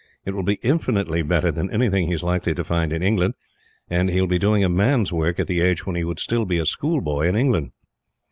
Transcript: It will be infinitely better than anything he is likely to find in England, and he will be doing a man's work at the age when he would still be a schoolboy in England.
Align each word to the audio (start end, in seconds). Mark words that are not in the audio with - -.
It 0.25 0.33
will 0.33 0.41
be 0.41 0.57
infinitely 0.63 1.21
better 1.21 1.51
than 1.51 1.69
anything 1.69 2.07
he 2.07 2.15
is 2.15 2.23
likely 2.23 2.55
to 2.55 2.63
find 2.63 2.91
in 2.91 3.03
England, 3.03 3.35
and 3.87 4.09
he 4.09 4.19
will 4.19 4.25
be 4.27 4.39
doing 4.39 4.63
a 4.63 4.67
man's 4.67 5.13
work 5.13 5.39
at 5.39 5.45
the 5.45 5.59
age 5.61 5.85
when 5.85 5.95
he 5.95 6.03
would 6.03 6.19
still 6.19 6.43
be 6.45 6.57
a 6.57 6.65
schoolboy 6.65 7.27
in 7.27 7.35
England. 7.35 7.71